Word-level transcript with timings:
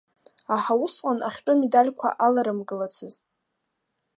Аха 0.55 0.73
усҟан 0.83 1.19
ахьтәы 1.27 1.53
медальқәа 1.59 2.09
аларымгалацызт. 2.25 3.23